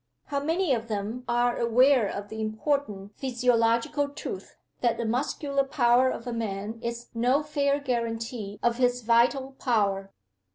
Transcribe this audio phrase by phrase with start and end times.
[0.25, 6.09] How many of them are aware of the important physiological truth, that the muscular power
[6.09, 10.11] of a man is no fair guarantee of his vital power?